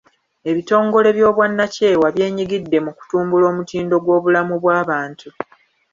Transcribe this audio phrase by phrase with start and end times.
[0.49, 5.29] Ebitongole by'obwannakyewa byenyigidde mu kutumbula omutindo gw'obulamu bw'abantu.